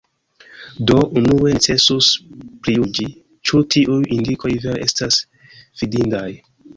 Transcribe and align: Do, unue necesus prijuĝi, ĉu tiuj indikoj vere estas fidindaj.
Do, 0.91 0.95
unue 1.19 1.51
necesus 1.57 2.07
prijuĝi, 2.67 3.05
ĉu 3.49 3.61
tiuj 3.75 3.99
indikoj 4.15 4.53
vere 4.65 4.87
estas 4.89 5.19
fidindaj. 5.83 6.25